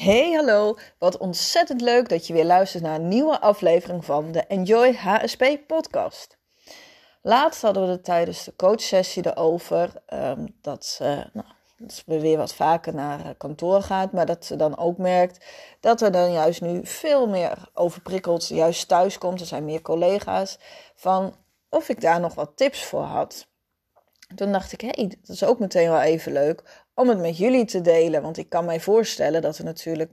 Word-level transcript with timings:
Hey, 0.00 0.32
hallo. 0.32 0.76
Wat 0.98 1.16
ontzettend 1.16 1.80
leuk 1.80 2.08
dat 2.08 2.26
je 2.26 2.32
weer 2.32 2.44
luistert 2.44 2.82
naar 2.82 2.94
een 2.94 3.08
nieuwe 3.08 3.40
aflevering 3.40 4.04
van 4.04 4.32
de 4.32 4.46
Enjoy 4.46 4.94
HSP 4.94 5.44
podcast. 5.66 6.38
Laatst 7.22 7.62
hadden 7.62 7.82
we 7.82 7.88
het 7.90 8.04
tijdens 8.04 8.44
de 8.44 8.56
coachsessie 8.56 9.26
erover 9.26 9.92
um, 10.12 10.56
dat, 10.60 10.98
uh, 11.02 11.08
nou, 11.08 11.46
dat 11.76 11.92
ze 11.92 12.02
weer 12.20 12.36
wat 12.36 12.54
vaker 12.54 12.94
naar 12.94 13.20
eh, 13.20 13.30
kantoor 13.36 13.82
gaat, 13.82 14.12
maar 14.12 14.26
dat 14.26 14.44
ze 14.44 14.56
dan 14.56 14.78
ook 14.78 14.98
merkt 14.98 15.44
dat 15.80 16.00
er 16.00 16.12
dan 16.12 16.32
juist 16.32 16.60
nu 16.60 16.86
veel 16.86 17.26
meer 17.28 17.68
overprikkeld 17.74 18.48
juist 18.48 18.88
thuis 18.88 19.18
komt. 19.18 19.40
Er 19.40 19.46
zijn 19.46 19.64
meer 19.64 19.82
collega's 19.82 20.58
van 20.94 21.34
of 21.68 21.88
ik 21.88 22.00
daar 22.00 22.20
nog 22.20 22.34
wat 22.34 22.52
tips 22.54 22.84
voor 22.84 23.02
had. 23.02 23.48
Toen 24.34 24.52
dacht 24.52 24.72
ik, 24.72 24.80
hé, 24.80 24.88
hey, 24.90 25.06
dat 25.20 25.36
is 25.36 25.44
ook 25.44 25.58
meteen 25.58 25.90
wel 25.90 26.00
even 26.00 26.32
leuk 26.32 26.62
om 27.00 27.08
het 27.08 27.18
met 27.18 27.38
jullie 27.38 27.64
te 27.64 27.80
delen. 27.80 28.22
Want 28.22 28.36
ik 28.36 28.48
kan 28.48 28.64
mij 28.64 28.80
voorstellen 28.80 29.42
dat, 29.42 29.58
er 29.58 29.64
natuurlijk 29.64 30.10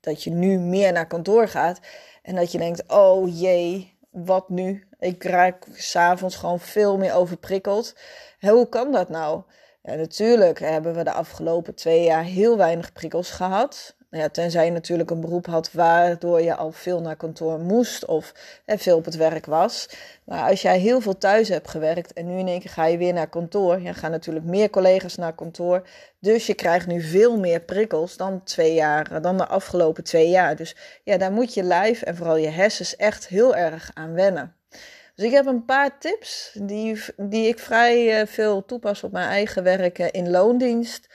dat 0.00 0.22
je 0.22 0.30
nu 0.30 0.58
meer 0.58 0.92
naar 0.92 1.06
kantoor 1.06 1.48
gaat. 1.48 1.80
En 2.22 2.34
dat 2.34 2.52
je 2.52 2.58
denkt, 2.58 2.82
oh 2.92 3.40
jee, 3.40 3.96
wat 4.10 4.48
nu? 4.48 4.86
Ik 4.98 5.24
raak 5.24 5.66
s'avonds 5.72 6.36
gewoon 6.36 6.60
veel 6.60 6.98
meer 6.98 7.14
overprikkeld. 7.14 7.94
Hoe 8.40 8.68
kan 8.68 8.92
dat 8.92 9.08
nou? 9.08 9.42
Ja, 9.82 9.94
natuurlijk 9.94 10.58
hebben 10.58 10.94
we 10.94 11.04
de 11.04 11.12
afgelopen 11.12 11.74
twee 11.74 12.04
jaar 12.04 12.24
heel 12.24 12.56
weinig 12.56 12.92
prikkels 12.92 13.30
gehad. 13.30 13.96
Ja, 14.16 14.28
tenzij 14.28 14.64
je 14.64 14.70
natuurlijk 14.70 15.10
een 15.10 15.20
beroep 15.20 15.46
had 15.46 15.72
waardoor 15.72 16.42
je 16.42 16.54
al 16.54 16.72
veel 16.72 17.00
naar 17.00 17.16
kantoor 17.16 17.58
moest 17.58 18.04
of 18.04 18.34
hè, 18.64 18.78
veel 18.78 18.96
op 18.96 19.04
het 19.04 19.16
werk 19.16 19.46
was. 19.46 19.88
Maar 20.24 20.50
als 20.50 20.62
jij 20.62 20.78
heel 20.78 21.00
veel 21.00 21.18
thuis 21.18 21.48
hebt 21.48 21.68
gewerkt 21.68 22.12
en 22.12 22.26
nu 22.26 22.38
in 22.38 22.48
één 22.48 22.60
keer 22.60 22.70
ga 22.70 22.86
je 22.86 22.98
weer 22.98 23.12
naar 23.12 23.28
kantoor, 23.28 23.80
ja, 23.80 23.92
gaan 23.92 24.10
natuurlijk 24.10 24.44
meer 24.44 24.70
collega's 24.70 25.16
naar 25.16 25.34
kantoor. 25.34 25.88
Dus 26.18 26.46
je 26.46 26.54
krijgt 26.54 26.86
nu 26.86 27.00
veel 27.00 27.38
meer 27.38 27.60
prikkels 27.60 28.16
dan, 28.16 28.42
twee 28.42 28.74
jaar, 28.74 29.20
dan 29.22 29.36
de 29.36 29.46
afgelopen 29.46 30.04
twee 30.04 30.28
jaar. 30.28 30.56
Dus 30.56 30.76
ja, 31.04 31.16
daar 31.16 31.32
moet 31.32 31.54
je 31.54 31.62
lijf 31.62 32.02
en 32.02 32.16
vooral 32.16 32.36
je 32.36 32.48
hersens 32.48 32.96
echt 32.96 33.28
heel 33.28 33.56
erg 33.56 33.90
aan 33.94 34.12
wennen. 34.12 34.54
Dus 35.14 35.24
ik 35.24 35.32
heb 35.32 35.46
een 35.46 35.64
paar 35.64 35.98
tips 35.98 36.56
die, 36.60 37.02
die 37.16 37.48
ik 37.48 37.58
vrij 37.58 38.20
uh, 38.20 38.26
veel 38.26 38.64
toepas 38.64 39.02
op 39.02 39.12
mijn 39.12 39.28
eigen 39.28 39.62
werk 39.62 39.98
in 39.98 40.30
loondienst. 40.30 41.08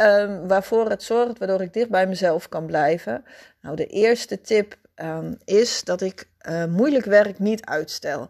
Um, 0.00 0.48
waarvoor 0.48 0.90
het 0.90 1.02
zorgt, 1.02 1.38
waardoor 1.38 1.62
ik 1.62 1.72
dicht 1.72 1.90
bij 1.90 2.06
mezelf 2.06 2.48
kan 2.48 2.66
blijven. 2.66 3.24
Nou, 3.60 3.76
de 3.76 3.86
eerste 3.86 4.40
tip 4.40 4.76
um, 4.94 5.38
is 5.44 5.84
dat 5.84 6.00
ik 6.00 6.28
uh, 6.48 6.64
moeilijk 6.64 7.04
werk 7.04 7.38
niet 7.38 7.64
uitstel. 7.64 8.28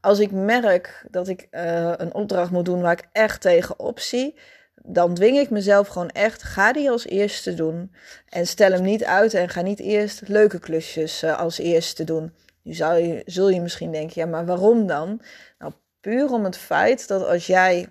Als 0.00 0.18
ik 0.18 0.30
merk 0.30 1.04
dat 1.10 1.28
ik 1.28 1.48
uh, 1.50 1.92
een 1.96 2.14
opdracht 2.14 2.50
moet 2.50 2.64
doen 2.64 2.80
waar 2.80 2.92
ik 2.92 3.08
echt 3.12 3.40
tegenop 3.40 4.00
zie, 4.00 4.38
dan 4.74 5.14
dwing 5.14 5.38
ik 5.38 5.50
mezelf 5.50 5.88
gewoon 5.88 6.10
echt, 6.10 6.42
ga 6.42 6.72
die 6.72 6.90
als 6.90 7.06
eerste 7.06 7.54
doen. 7.54 7.94
En 8.28 8.46
stel 8.46 8.72
hem 8.72 8.82
niet 8.82 9.04
uit 9.04 9.34
en 9.34 9.48
ga 9.48 9.60
niet 9.60 9.80
eerst 9.80 10.28
leuke 10.28 10.58
klusjes 10.58 11.24
als 11.24 11.58
eerste 11.58 12.04
doen. 12.04 12.32
Nu 12.64 12.72
zou 12.72 12.98
je, 12.98 13.22
zul 13.26 13.48
je 13.48 13.60
misschien 13.60 13.92
denken, 13.92 14.20
ja, 14.20 14.26
maar 14.26 14.46
waarom 14.46 14.86
dan? 14.86 15.20
Nou, 15.58 15.72
puur 16.00 16.30
om 16.30 16.44
het 16.44 16.56
feit 16.56 17.08
dat 17.08 17.26
als 17.26 17.46
jij 17.46 17.88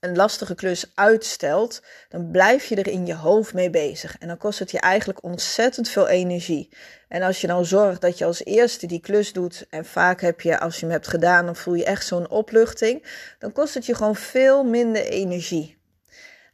een 0.00 0.16
lastige 0.16 0.54
klus 0.54 0.90
uitstelt, 0.94 1.82
dan 2.08 2.30
blijf 2.30 2.64
je 2.66 2.76
er 2.76 2.88
in 2.88 3.06
je 3.06 3.14
hoofd 3.14 3.54
mee 3.54 3.70
bezig. 3.70 4.18
En 4.18 4.28
dan 4.28 4.36
kost 4.36 4.58
het 4.58 4.70
je 4.70 4.80
eigenlijk 4.80 5.22
ontzettend 5.22 5.88
veel 5.88 6.08
energie. 6.08 6.72
En 7.08 7.22
als 7.22 7.40
je 7.40 7.46
nou 7.46 7.64
zorgt 7.64 8.00
dat 8.00 8.18
je 8.18 8.24
als 8.24 8.44
eerste 8.44 8.86
die 8.86 9.00
klus 9.00 9.32
doet, 9.32 9.66
en 9.70 9.84
vaak 9.84 10.20
heb 10.20 10.40
je, 10.40 10.60
als 10.60 10.74
je 10.74 10.80
hem 10.80 10.90
hebt 10.90 11.08
gedaan, 11.08 11.44
dan 11.44 11.56
voel 11.56 11.74
je 11.74 11.84
echt 11.84 12.06
zo'n 12.06 12.30
opluchting, 12.30 13.06
dan 13.38 13.52
kost 13.52 13.74
het 13.74 13.86
je 13.86 13.94
gewoon 13.94 14.16
veel 14.16 14.64
minder 14.64 15.04
energie. 15.04 15.76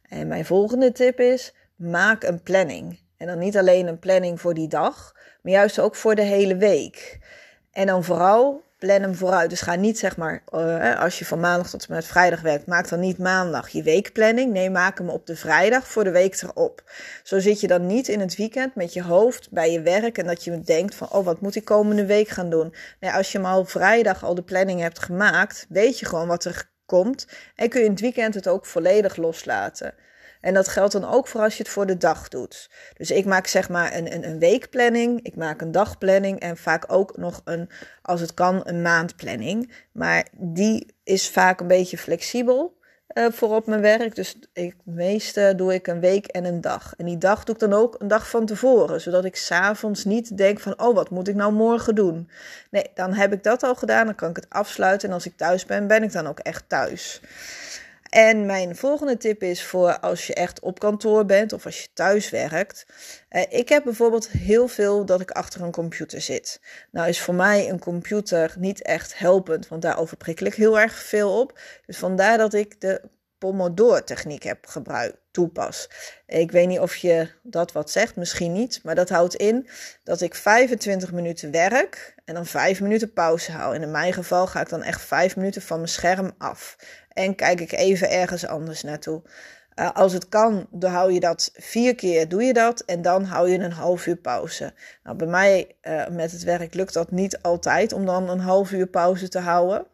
En 0.01 0.27
mijn 0.27 0.45
volgende 0.45 0.91
tip 0.91 1.19
is: 1.19 1.53
maak 1.75 2.23
een 2.23 2.43
planning. 2.43 3.02
En 3.23 3.29
dan 3.29 3.39
niet 3.39 3.57
alleen 3.57 3.87
een 3.87 3.99
planning 3.99 4.41
voor 4.41 4.53
die 4.53 4.67
dag, 4.67 5.15
maar 5.41 5.51
juist 5.51 5.79
ook 5.79 5.95
voor 5.95 6.15
de 6.15 6.21
hele 6.21 6.55
week. 6.55 7.19
En 7.71 7.87
dan 7.87 8.03
vooral 8.03 8.63
plan 8.77 9.01
hem 9.01 9.15
vooruit. 9.15 9.49
Dus 9.49 9.61
ga 9.61 9.75
niet 9.75 9.99
zeg 9.99 10.17
maar, 10.17 10.43
uh, 10.53 10.99
als 10.99 11.19
je 11.19 11.25
van 11.25 11.39
maandag 11.39 11.69
tot 11.69 11.85
en 11.85 11.93
met 11.93 12.05
vrijdag 12.05 12.41
werkt, 12.41 12.65
maak 12.65 12.89
dan 12.89 12.99
niet 12.99 13.17
maandag 13.17 13.69
je 13.69 13.83
weekplanning. 13.83 14.51
Nee, 14.51 14.69
maak 14.69 14.97
hem 14.97 15.09
op 15.09 15.25
de 15.25 15.35
vrijdag 15.35 15.87
voor 15.87 16.03
de 16.03 16.11
week 16.11 16.41
erop. 16.41 16.83
Zo 17.23 17.39
zit 17.39 17.59
je 17.59 17.67
dan 17.67 17.85
niet 17.85 18.07
in 18.07 18.19
het 18.19 18.35
weekend 18.35 18.75
met 18.75 18.93
je 18.93 19.03
hoofd 19.03 19.51
bij 19.51 19.71
je 19.71 19.81
werk 19.81 20.17
en 20.17 20.25
dat 20.25 20.43
je 20.43 20.59
denkt 20.59 20.95
van, 20.95 21.09
oh, 21.11 21.25
wat 21.25 21.41
moet 21.41 21.55
ik 21.55 21.65
komende 21.65 22.05
week 22.05 22.27
gaan 22.27 22.49
doen? 22.49 22.73
Nee, 22.99 23.11
als 23.11 23.31
je 23.31 23.37
hem 23.37 23.47
al 23.47 23.65
vrijdag 23.65 24.23
al 24.23 24.35
de 24.35 24.43
planning 24.43 24.79
hebt 24.79 24.99
gemaakt, 24.99 25.65
weet 25.69 25.99
je 25.99 26.05
gewoon 26.05 26.27
wat 26.27 26.45
er 26.45 26.71
komt 26.85 27.27
en 27.55 27.69
kun 27.69 27.79
je 27.79 27.85
in 27.85 27.91
het 27.91 28.01
weekend 28.01 28.33
het 28.33 28.47
ook 28.47 28.65
volledig 28.65 29.15
loslaten. 29.15 29.93
En 30.43 30.53
dat 30.53 30.67
geldt 30.67 30.91
dan 30.91 31.05
ook 31.05 31.27
voor 31.27 31.41
als 31.41 31.57
je 31.57 31.63
het 31.63 31.71
voor 31.71 31.85
de 31.85 31.97
dag 31.97 32.27
doet. 32.27 32.69
Dus 32.97 33.11
ik 33.11 33.25
maak 33.25 33.47
zeg 33.47 33.69
maar 33.69 33.95
een, 33.95 34.13
een, 34.13 34.27
een 34.27 34.39
weekplanning, 34.39 35.19
ik 35.21 35.35
maak 35.35 35.61
een 35.61 35.71
dagplanning 35.71 36.39
en 36.39 36.57
vaak 36.57 36.83
ook 36.87 37.17
nog 37.17 37.41
een, 37.43 37.69
als 38.01 38.21
het 38.21 38.33
kan, 38.33 38.61
een 38.63 38.81
maandplanning. 38.81 39.71
Maar 39.91 40.27
die 40.31 40.95
is 41.03 41.29
vaak 41.29 41.59
een 41.59 41.67
beetje 41.67 41.97
flexibel. 41.97 42.81
Uh, 43.13 43.31
voor 43.31 43.55
op 43.55 43.67
mijn 43.67 43.81
werk. 43.81 44.15
Dus 44.15 44.39
ik, 44.53 44.75
meeste 44.83 45.53
doe 45.55 45.73
ik 45.73 45.87
een 45.87 45.99
week 45.99 46.27
en 46.27 46.45
een 46.45 46.61
dag. 46.61 46.93
En 46.97 47.05
die 47.05 47.17
dag 47.17 47.43
doe 47.43 47.55
ik 47.55 47.61
dan 47.61 47.73
ook 47.73 47.95
een 47.99 48.07
dag 48.07 48.29
van 48.29 48.45
tevoren. 48.45 49.01
Zodat 49.01 49.25
ik 49.25 49.35
s'avonds 49.35 50.05
niet 50.05 50.37
denk 50.37 50.59
van, 50.59 50.81
oh, 50.81 50.95
wat 50.95 51.09
moet 51.09 51.27
ik 51.27 51.35
nou 51.35 51.53
morgen 51.53 51.95
doen? 51.95 52.29
Nee, 52.71 52.91
dan 52.93 53.13
heb 53.13 53.33
ik 53.33 53.43
dat 53.43 53.63
al 53.63 53.75
gedaan. 53.75 54.05
Dan 54.05 54.15
kan 54.15 54.29
ik 54.29 54.35
het 54.35 54.49
afsluiten. 54.49 55.07
En 55.07 55.13
als 55.13 55.25
ik 55.25 55.37
thuis 55.37 55.65
ben, 55.65 55.87
ben 55.87 56.03
ik 56.03 56.11
dan 56.11 56.27
ook 56.27 56.39
echt 56.39 56.63
thuis. 56.67 57.21
En 58.13 58.45
mijn 58.45 58.75
volgende 58.75 59.17
tip 59.17 59.43
is 59.43 59.63
voor 59.63 59.99
als 59.99 60.27
je 60.27 60.33
echt 60.33 60.59
op 60.59 60.79
kantoor 60.79 61.25
bent 61.25 61.53
of 61.53 61.65
als 61.65 61.81
je 61.81 61.87
thuis 61.93 62.29
werkt. 62.29 62.85
Uh, 63.29 63.41
ik 63.49 63.69
heb 63.69 63.83
bijvoorbeeld 63.83 64.29
heel 64.29 64.67
veel 64.67 65.05
dat 65.05 65.21
ik 65.21 65.31
achter 65.31 65.61
een 65.61 65.71
computer 65.71 66.21
zit. 66.21 66.61
Nou 66.91 67.07
is 67.07 67.21
voor 67.21 67.33
mij 67.33 67.69
een 67.69 67.79
computer 67.79 68.53
niet 68.57 68.81
echt 68.81 69.17
helpend, 69.17 69.67
want 69.67 69.81
daar 69.81 69.99
overprikkel 69.99 70.45
ik 70.45 70.53
heel 70.53 70.79
erg 70.79 70.93
veel 70.93 71.39
op. 71.39 71.59
Dus 71.85 71.97
vandaar 71.97 72.37
dat 72.37 72.53
ik 72.53 72.81
de 72.81 73.01
Pomodoro-techniek 73.43 74.43
heb 74.43 74.65
gebruikt, 74.65 75.17
toepas. 75.31 75.89
Ik 76.27 76.51
weet 76.51 76.67
niet 76.67 76.79
of 76.79 76.95
je 76.95 77.29
dat 77.41 77.71
wat 77.71 77.91
zegt, 77.91 78.15
misschien 78.15 78.53
niet, 78.53 78.79
maar 78.83 78.95
dat 78.95 79.09
houdt 79.09 79.35
in 79.35 79.69
dat 80.03 80.21
ik 80.21 80.35
25 80.35 81.11
minuten 81.11 81.51
werk 81.51 82.15
en 82.25 82.33
dan 82.33 82.45
5 82.45 82.81
minuten 82.81 83.13
pauze 83.13 83.51
hou. 83.51 83.75
En 83.75 83.81
in 83.81 83.91
mijn 83.91 84.13
geval 84.13 84.47
ga 84.47 84.61
ik 84.61 84.69
dan 84.69 84.83
echt 84.83 85.01
5 85.01 85.35
minuten 85.35 85.61
van 85.61 85.77
mijn 85.77 85.89
scherm 85.89 86.31
af 86.37 86.75
en 87.09 87.35
kijk 87.35 87.59
ik 87.59 87.71
even 87.71 88.09
ergens 88.09 88.47
anders 88.47 88.83
naartoe. 88.83 89.21
Uh, 89.75 89.91
als 89.93 90.13
het 90.13 90.29
kan, 90.29 90.67
dan 90.71 90.91
hou 90.91 91.11
je 91.13 91.19
dat 91.19 91.51
vier 91.53 91.95
keer, 91.95 92.29
doe 92.29 92.43
je 92.43 92.53
dat 92.53 92.79
en 92.79 93.01
dan 93.01 93.23
hou 93.23 93.49
je 93.49 93.59
een 93.59 93.71
half 93.71 94.07
uur 94.07 94.15
pauze. 94.15 94.73
Nou, 95.03 95.17
bij 95.17 95.27
mij 95.27 95.75
uh, 95.81 96.07
met 96.07 96.31
het 96.31 96.43
werk 96.43 96.73
lukt 96.73 96.93
dat 96.93 97.11
niet 97.11 97.41
altijd 97.41 97.93
om 97.93 98.05
dan 98.05 98.29
een 98.29 98.39
half 98.39 98.71
uur 98.71 98.87
pauze 98.87 99.29
te 99.29 99.39
houden. 99.39 99.85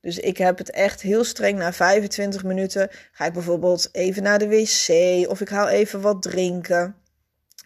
Dus 0.00 0.18
ik 0.18 0.36
heb 0.38 0.58
het 0.58 0.70
echt 0.70 1.00
heel 1.00 1.24
streng 1.24 1.58
na 1.58 1.72
25 1.72 2.44
minuten. 2.44 2.88
Ga 3.12 3.24
ik 3.24 3.32
bijvoorbeeld 3.32 3.88
even 3.92 4.22
naar 4.22 4.38
de 4.38 4.48
wc 4.48 5.28
of 5.30 5.40
ik 5.40 5.48
haal 5.48 5.68
even 5.68 6.00
wat 6.00 6.22
drinken. 6.22 6.94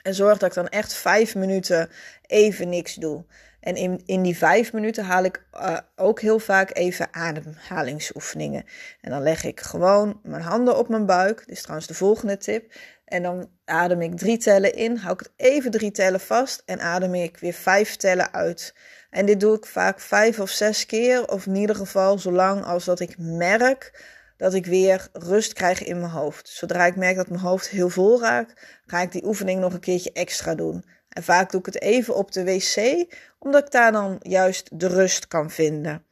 En 0.02 0.14
zorg 0.14 0.38
dat 0.38 0.48
ik 0.48 0.54
dan 0.54 0.68
echt 0.68 0.94
vijf 0.94 1.34
minuten 1.34 1.90
even 2.26 2.68
niks 2.68 2.94
doe. 2.94 3.24
En 3.64 3.76
in, 3.76 4.02
in 4.04 4.22
die 4.22 4.36
vijf 4.36 4.72
minuten 4.72 5.04
haal 5.04 5.24
ik 5.24 5.46
uh, 5.54 5.78
ook 5.96 6.20
heel 6.20 6.38
vaak 6.38 6.76
even 6.76 7.08
ademhalingsoefeningen. 7.10 8.64
En 9.00 9.10
dan 9.10 9.22
leg 9.22 9.44
ik 9.44 9.60
gewoon 9.60 10.20
mijn 10.22 10.42
handen 10.42 10.78
op 10.78 10.88
mijn 10.88 11.06
buik. 11.06 11.38
Dit 11.38 11.48
is 11.48 11.60
trouwens 11.60 11.86
de 11.86 11.94
volgende 11.94 12.36
tip. 12.36 12.72
En 13.04 13.22
dan 13.22 13.48
adem 13.64 14.00
ik 14.00 14.16
drie 14.16 14.38
tellen 14.38 14.74
in, 14.74 14.96
hou 14.96 15.12
ik 15.12 15.20
het 15.20 15.32
even 15.36 15.70
drie 15.70 15.90
tellen 15.90 16.20
vast 16.20 16.62
en 16.66 16.80
adem 16.80 17.14
ik 17.14 17.36
weer 17.36 17.52
vijf 17.52 17.96
tellen 17.96 18.32
uit. 18.32 18.74
En 19.10 19.26
dit 19.26 19.40
doe 19.40 19.56
ik 19.56 19.66
vaak 19.66 20.00
vijf 20.00 20.40
of 20.40 20.50
zes 20.50 20.86
keer, 20.86 21.28
of 21.28 21.46
in 21.46 21.54
ieder 21.54 21.76
geval 21.76 22.18
zolang 22.18 22.64
als 22.64 22.84
dat 22.84 23.00
ik 23.00 23.14
merk 23.18 24.02
dat 24.36 24.54
ik 24.54 24.66
weer 24.66 25.08
rust 25.12 25.52
krijg 25.52 25.84
in 25.84 25.98
mijn 25.98 26.12
hoofd. 26.12 26.48
Zodra 26.48 26.86
ik 26.86 26.96
merk 26.96 27.16
dat 27.16 27.28
mijn 27.28 27.40
hoofd 27.40 27.68
heel 27.68 27.88
vol 27.88 28.20
raakt, 28.20 28.80
ga 28.86 29.00
ik 29.00 29.12
die 29.12 29.26
oefening 29.26 29.60
nog 29.60 29.72
een 29.72 29.80
keertje 29.80 30.12
extra 30.12 30.54
doen. 30.54 30.84
En 31.14 31.22
vaak 31.22 31.50
doe 31.50 31.60
ik 31.60 31.66
het 31.66 31.80
even 31.80 32.16
op 32.16 32.32
de 32.32 32.44
wc, 32.44 33.06
omdat 33.38 33.64
ik 33.64 33.70
daar 33.70 33.92
dan 33.92 34.16
juist 34.22 34.68
de 34.72 34.86
rust 34.86 35.28
kan 35.28 35.50
vinden. 35.50 36.04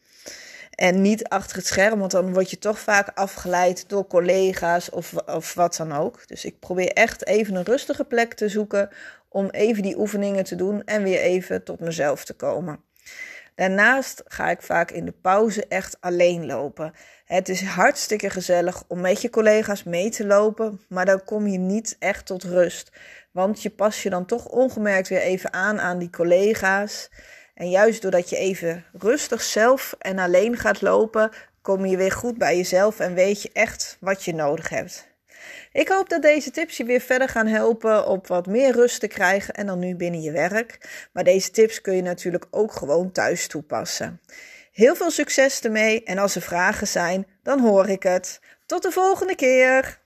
En 0.74 1.02
niet 1.02 1.28
achter 1.28 1.56
het 1.56 1.66
scherm, 1.66 1.98
want 1.98 2.10
dan 2.10 2.32
word 2.32 2.50
je 2.50 2.58
toch 2.58 2.78
vaak 2.78 3.08
afgeleid 3.14 3.88
door 3.88 4.06
collega's 4.06 4.90
of, 4.90 5.14
of 5.14 5.54
wat 5.54 5.76
dan 5.76 5.92
ook. 5.92 6.28
Dus 6.28 6.44
ik 6.44 6.58
probeer 6.58 6.92
echt 6.92 7.26
even 7.26 7.54
een 7.54 7.64
rustige 7.64 8.04
plek 8.04 8.34
te 8.34 8.48
zoeken 8.48 8.88
om 9.28 9.48
even 9.50 9.82
die 9.82 9.98
oefeningen 9.98 10.44
te 10.44 10.54
doen 10.54 10.84
en 10.84 11.02
weer 11.02 11.20
even 11.20 11.64
tot 11.64 11.80
mezelf 11.80 12.24
te 12.24 12.34
komen. 12.34 12.80
Daarnaast 13.54 14.22
ga 14.26 14.50
ik 14.50 14.62
vaak 14.62 14.90
in 14.90 15.04
de 15.04 15.14
pauze 15.22 15.66
echt 15.66 15.96
alleen 16.00 16.46
lopen. 16.46 16.92
Het 17.24 17.48
is 17.48 17.62
hartstikke 17.62 18.30
gezellig 18.30 18.84
om 18.88 19.00
met 19.00 19.22
je 19.22 19.30
collega's 19.30 19.82
mee 19.82 20.10
te 20.10 20.26
lopen, 20.26 20.80
maar 20.88 21.04
dan 21.04 21.24
kom 21.24 21.46
je 21.46 21.58
niet 21.58 21.96
echt 21.98 22.26
tot 22.26 22.44
rust. 22.44 22.90
Want 23.30 23.62
je 23.62 23.70
pas 23.70 24.02
je 24.02 24.10
dan 24.10 24.24
toch 24.24 24.46
ongemerkt 24.46 25.08
weer 25.08 25.20
even 25.20 25.52
aan 25.52 25.80
aan 25.80 25.98
die 25.98 26.10
collega's. 26.10 27.10
En 27.54 27.70
juist 27.70 28.02
doordat 28.02 28.30
je 28.30 28.36
even 28.36 28.84
rustig 28.92 29.42
zelf 29.42 29.94
en 29.98 30.18
alleen 30.18 30.56
gaat 30.56 30.80
lopen, 30.80 31.30
kom 31.62 31.86
je 31.86 31.96
weer 31.96 32.12
goed 32.12 32.38
bij 32.38 32.56
jezelf 32.56 33.00
en 33.00 33.14
weet 33.14 33.42
je 33.42 33.50
echt 33.52 33.96
wat 34.00 34.24
je 34.24 34.34
nodig 34.34 34.68
hebt. 34.68 35.11
Ik 35.72 35.88
hoop 35.88 36.08
dat 36.08 36.22
deze 36.22 36.50
tips 36.50 36.76
je 36.76 36.84
weer 36.84 37.00
verder 37.00 37.28
gaan 37.28 37.46
helpen 37.46 38.06
op 38.06 38.26
wat 38.26 38.46
meer 38.46 38.72
rust 38.72 39.00
te 39.00 39.06
krijgen 39.06 39.54
en 39.54 39.66
dan 39.66 39.78
nu 39.78 39.96
binnen 39.96 40.20
je 40.20 40.32
werk. 40.32 40.78
Maar 41.12 41.24
deze 41.24 41.50
tips 41.50 41.80
kun 41.80 41.94
je 41.96 42.02
natuurlijk 42.02 42.46
ook 42.50 42.72
gewoon 42.72 43.12
thuis 43.12 43.46
toepassen. 43.46 44.20
Heel 44.72 44.94
veel 44.94 45.10
succes 45.10 45.60
ermee 45.60 46.04
en 46.04 46.18
als 46.18 46.34
er 46.34 46.42
vragen 46.42 46.86
zijn, 46.86 47.26
dan 47.42 47.60
hoor 47.60 47.88
ik 47.88 48.02
het. 48.02 48.40
Tot 48.66 48.82
de 48.82 48.90
volgende 48.90 49.34
keer! 49.34 50.01